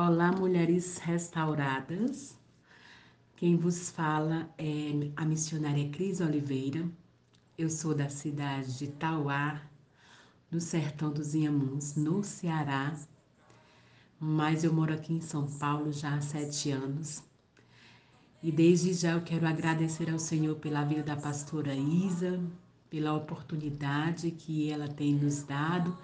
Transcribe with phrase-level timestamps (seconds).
[0.00, 2.38] Olá, mulheres restauradas.
[3.34, 6.88] Quem vos fala é a missionária Cris Oliveira.
[7.58, 9.60] Eu sou da cidade de Tauá,
[10.52, 12.96] no sertão dos Inhamuns, no Ceará.
[14.20, 17.20] Mas eu moro aqui em São Paulo já há sete anos.
[18.40, 22.40] E desde já eu quero agradecer ao Senhor pela vida da pastora Isa,
[22.88, 25.98] pela oportunidade que ela tem nos dado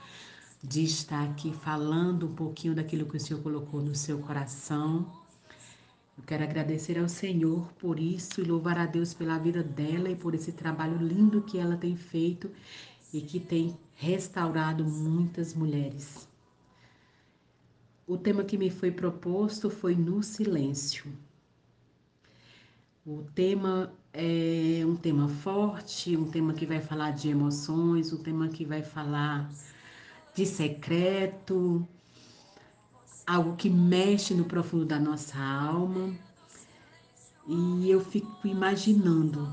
[0.67, 5.07] de estar aqui falando um pouquinho daquilo que o Senhor colocou no seu coração.
[6.17, 10.17] Eu quero agradecer ao Senhor por isso e louvar a Deus pela vida dela e
[10.17, 12.50] por esse trabalho lindo que ela tem feito
[13.13, 16.27] e que tem restaurado muitas mulheres.
[18.07, 21.04] O tema que me foi proposto foi no silêncio.
[23.04, 28.49] O tema é um tema forte, um tema que vai falar de emoções, um tema
[28.49, 29.51] que vai falar
[30.35, 31.87] de secreto,
[33.27, 36.15] algo que mexe no profundo da nossa alma.
[37.47, 39.53] E eu fico imaginando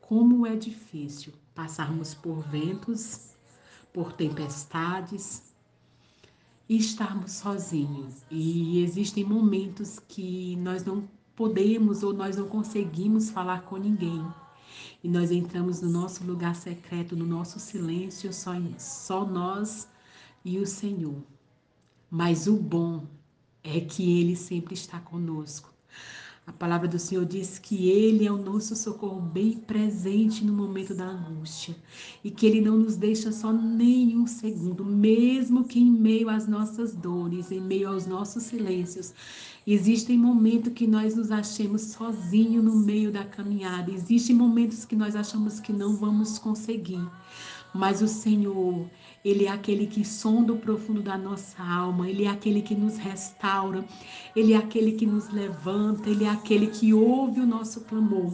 [0.00, 3.34] como é difícil passarmos por ventos,
[3.92, 5.54] por tempestades
[6.68, 8.22] e estarmos sozinhos.
[8.30, 14.24] E existem momentos que nós não podemos ou nós não conseguimos falar com ninguém.
[15.02, 19.88] E nós entramos no nosso lugar secreto, no nosso silêncio, só, só nós
[20.44, 21.22] e o Senhor.
[22.10, 23.06] Mas o bom
[23.62, 25.70] é que Ele sempre está conosco.
[26.46, 30.94] A palavra do Senhor diz que Ele é o nosso socorro bem presente no momento
[30.94, 31.76] da angústia
[32.24, 36.48] e que Ele não nos deixa só nem um segundo, mesmo que em meio às
[36.48, 39.14] nossas dores, em meio aos nossos silêncios.
[39.66, 45.14] Existem momentos que nós nos achemos sozinhos no meio da caminhada, existem momentos que nós
[45.14, 47.06] achamos que não vamos conseguir.
[47.74, 48.90] Mas o Senhor,
[49.24, 52.96] Ele é aquele que sonda o profundo da nossa alma, Ele é aquele que nos
[52.96, 53.84] restaura,
[54.34, 58.32] Ele é aquele que nos levanta, Ele é aquele que ouve o nosso clamor.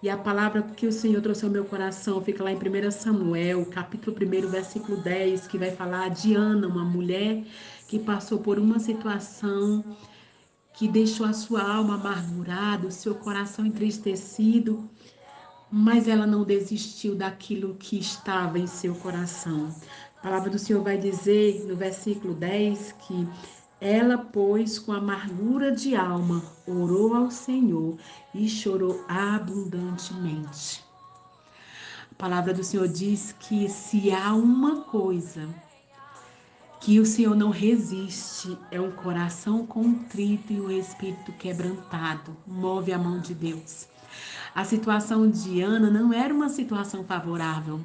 [0.00, 3.64] E a palavra que o Senhor trouxe ao meu coração fica lá em 1 Samuel,
[3.66, 7.42] capítulo 1, versículo 10, que vai falar de Ana, uma mulher
[7.88, 9.82] que passou por uma situação
[10.78, 14.88] que deixou a sua alma amargurada, o seu coração entristecido
[15.70, 19.74] mas ela não desistiu daquilo que estava em seu coração.
[20.18, 23.28] A palavra do Senhor vai dizer no versículo 10 que
[23.80, 27.96] ela, pois, com amargura de alma, orou ao Senhor
[28.34, 30.82] e chorou abundantemente.
[32.10, 35.48] A palavra do Senhor diz que se há uma coisa
[36.88, 42.34] que o Senhor não resiste, é um coração contrito e um espírito quebrantado.
[42.46, 43.86] Move a mão de Deus.
[44.54, 47.84] A situação de Ana não era uma situação favorável.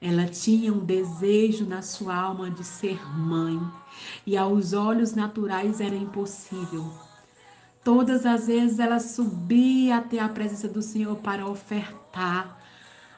[0.00, 3.60] Ela tinha um desejo na sua alma de ser mãe,
[4.26, 6.90] e aos olhos naturais era impossível.
[7.84, 12.57] Todas as vezes ela subia até a presença do Senhor para ofertar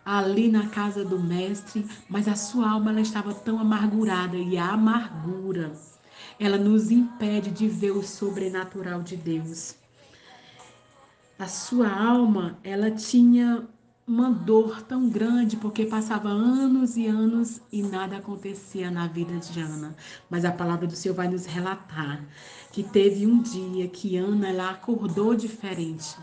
[0.04, 4.70] ali na casa do mestre, mas a sua alma ela estava tão amargurada e a
[4.72, 5.72] amargura
[6.38, 9.80] ela nos impede de ver o sobrenatural de Deus
[11.40, 13.66] a sua alma, ela tinha
[14.06, 19.58] uma dor tão grande porque passava anos e anos e nada acontecia na vida de
[19.58, 19.96] Ana.
[20.28, 22.22] Mas a palavra do Senhor vai nos relatar
[22.70, 26.14] que teve um dia que Ana ela acordou diferente.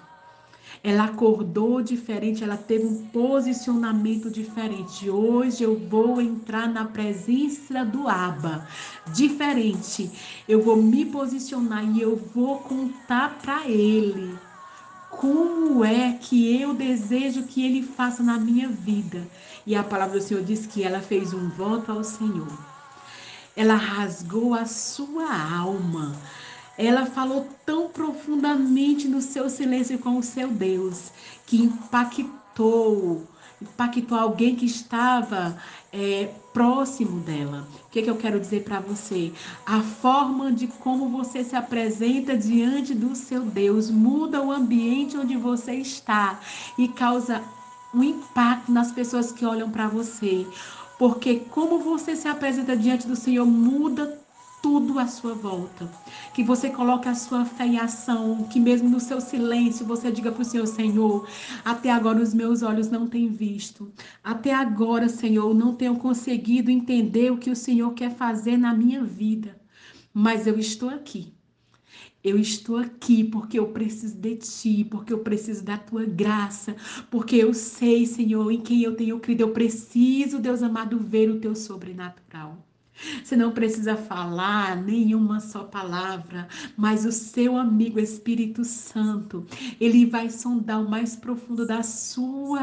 [0.88, 5.10] Ela acordou diferente, ela teve um posicionamento diferente.
[5.10, 8.66] Hoje eu vou entrar na presença do Aba,
[9.14, 10.10] diferente.
[10.48, 14.34] Eu vou me posicionar e eu vou contar para ele
[15.10, 19.28] como é que eu desejo que ele faça na minha vida.
[19.66, 22.58] E a palavra do Senhor diz que ela fez um voto ao Senhor.
[23.58, 26.16] Ela rasgou a sua alma.
[26.78, 31.12] Ela falou tão profundamente no seu silêncio com o seu Deus
[31.46, 33.28] que impactou
[33.62, 35.58] impactou alguém que estava
[35.92, 37.68] é, próximo dela.
[37.88, 39.32] O que, que eu quero dizer para você?
[39.66, 45.36] A forma de como você se apresenta diante do seu Deus muda o ambiente onde
[45.36, 46.40] você está
[46.78, 47.42] e causa
[47.94, 50.46] um impacto nas pessoas que olham para você.
[51.00, 54.20] Porque como você se apresenta diante do Senhor muda
[54.62, 55.90] tudo à sua volta.
[56.34, 60.32] Que você coloque a sua fé em ação, que mesmo no seu silêncio você diga
[60.32, 61.28] para o Senhor, Senhor,
[61.64, 63.92] até agora os meus olhos não têm visto.
[64.24, 69.04] Até agora, Senhor, não tenho conseguido entender o que o Senhor quer fazer na minha
[69.04, 69.60] vida.
[70.14, 71.34] Mas eu estou aqui.
[72.24, 76.76] Eu estou aqui porque eu preciso de ti, porque eu preciso da tua graça,
[77.10, 79.42] porque eu sei, Senhor, em quem eu tenho crido.
[79.42, 82.67] Eu preciso, Deus amado, ver o teu sobrenatural.
[83.24, 89.46] Você não precisa falar nenhuma só palavra, mas o seu amigo Espírito Santo,
[89.80, 92.62] ele vai sondar o mais profundo da sua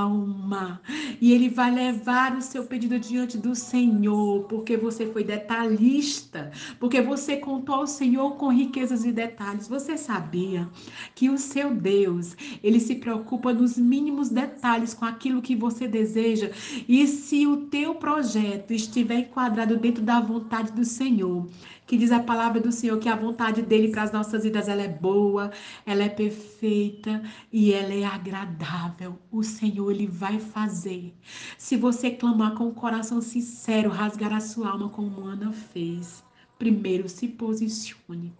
[0.00, 0.80] alma
[1.20, 7.00] e ele vai levar o seu pedido diante do Senhor, porque você foi detalhista, porque
[7.00, 9.68] você contou ao Senhor com riquezas e detalhes.
[9.68, 10.68] Você sabia
[11.14, 16.50] que o seu Deus, ele se preocupa nos mínimos detalhes com aquilo que você deseja
[16.88, 21.48] e se o teu projeto estiver enquadrado dentro da vontade do Senhor.
[21.86, 24.82] Que diz a palavra do Senhor que a vontade dele para as nossas vidas ela
[24.82, 25.50] é boa,
[25.84, 27.22] ela é perfeita
[27.52, 29.18] e ela é agradável.
[29.30, 31.14] O Senhor ele vai fazer.
[31.58, 36.24] Se você clamar com o coração sincero, rasgar a sua alma como Ana fez,
[36.58, 38.32] primeiro se posicione.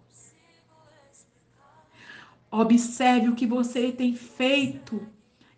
[2.51, 5.01] Observe o que você tem feito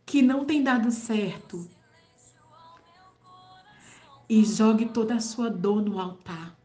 [0.05, 1.67] que não tem dado certo
[4.29, 6.57] e jogue toda a sua dor no altar.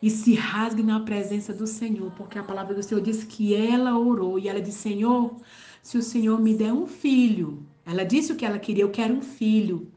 [0.00, 3.98] E se rasgue na presença do Senhor, porque a palavra do Senhor diz que ela
[3.98, 5.36] orou e ela disse: Senhor,
[5.82, 9.14] se o Senhor me der um filho, ela disse o que ela queria: eu quero
[9.14, 9.90] um filho.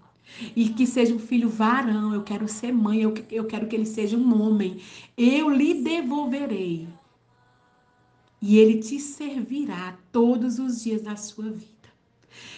[0.56, 3.86] E que seja um filho varão, eu quero ser mãe, eu, eu quero que ele
[3.86, 4.80] seja um homem.
[5.18, 6.88] Eu lhe devolverei.
[8.42, 11.79] E ele te servirá todos os dias da sua vida.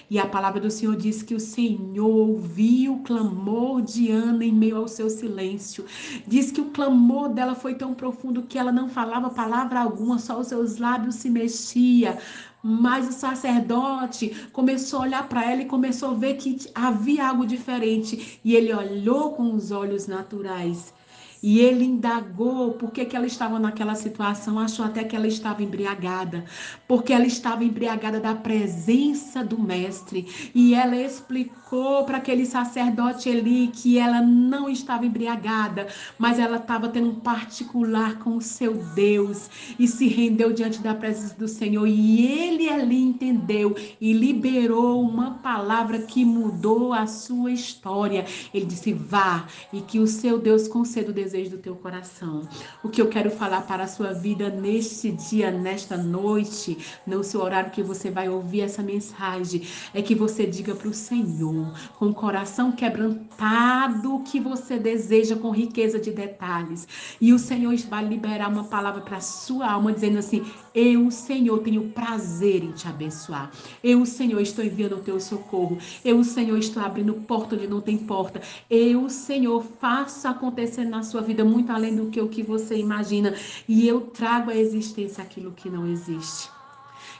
[0.09, 4.51] E a palavra do Senhor diz que o Senhor ouviu o clamor de Ana em
[4.51, 5.85] meio ao seu silêncio.
[6.27, 10.39] Diz que o clamor dela foi tão profundo que ela não falava palavra alguma, só
[10.39, 12.17] os seus lábios se mexiam.
[12.61, 17.45] Mas o sacerdote começou a olhar para ela e começou a ver que havia algo
[17.45, 18.39] diferente.
[18.43, 20.93] E ele olhou com os olhos naturais
[21.43, 25.63] e ele indagou por que, que ela estava naquela situação, achou até que ela estava
[25.63, 26.45] embriagada,
[26.87, 30.27] porque ela estava embriagada da presença do Mestre.
[30.53, 36.89] E ela explicou para aquele sacerdote ali que ela não estava embriagada, mas ela estava
[36.89, 39.49] tendo um particular com o seu Deus
[39.79, 41.87] e se rendeu diante da presença do Senhor.
[41.87, 48.25] E ele ali entendeu e liberou uma palavra que mudou a sua história.
[48.53, 52.47] Ele disse: Vá e que o seu Deus conceda o desejo desejo do teu coração.
[52.83, 57.41] O que eu quero falar para a sua vida neste dia, nesta noite, no seu
[57.41, 62.07] horário que você vai ouvir essa mensagem, é que você diga para o Senhor, com
[62.07, 66.87] o coração quebrantado, o que você deseja com riqueza de detalhes.
[67.19, 71.59] E o Senhor vai liberar uma palavra para a sua alma, dizendo assim: Eu, Senhor,
[71.59, 73.51] tenho prazer em te abençoar.
[73.83, 75.77] Eu, Senhor, estou enviando o teu socorro.
[76.03, 78.41] Eu, Senhor, estou abrindo porta onde não tem porta.
[78.69, 83.35] Eu, Senhor, faço acontecer na sua vida muito além do que o que você imagina.
[83.67, 86.60] E eu trago à existência aquilo que não existe.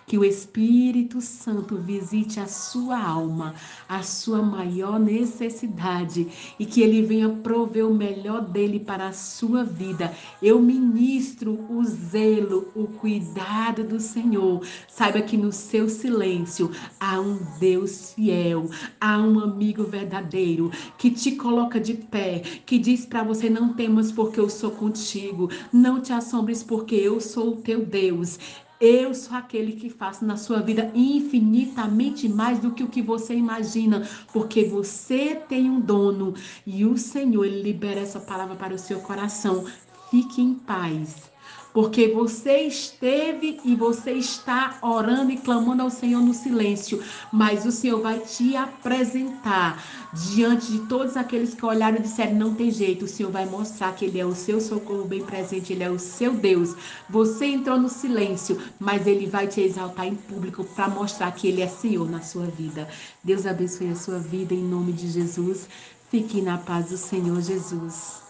[0.06, 3.56] Que o Espírito Santo visite a sua alma,
[3.88, 6.28] a sua maior necessidade
[6.60, 10.14] e que ele venha prover o melhor dele para a sua vida.
[10.42, 14.66] Eu ministro o zelo, o cuidado do Senhor.
[14.88, 18.70] Saiba que no seu silêncio há um Deus fiel,
[19.00, 24.12] há um amigo verdadeiro que te coloca de pé, que diz para você não temas
[24.12, 28.40] porque eu sou contigo, não te assombres porque eu sou o teu Deus.
[28.82, 33.36] Eu sou aquele que faço na sua vida infinitamente mais do que o que você
[33.36, 36.34] imagina, porque você tem um dono
[36.66, 39.66] e o Senhor ele libera essa palavra para o seu coração.
[40.10, 41.32] Fique em paz
[41.74, 47.02] porque você esteve e você está orando e clamando ao Senhor no silêncio,
[47.32, 52.56] mas o Senhor vai te apresentar diante de todos aqueles que olharam e disseram: não
[52.56, 55.84] tem jeito, o Senhor vai mostrar que Ele é o seu socorro bem presente, Ele
[55.84, 56.76] é o seu Deus.
[57.10, 61.62] Você entrou no silêncio, mas Ele vai te exaltar em público para mostrar que Ele
[61.62, 62.88] é Senhor na sua vida.
[63.24, 65.68] Deus abençoe a sua vida em nome de Jesus.
[66.10, 68.21] Fique na paz do Senhor Jesus.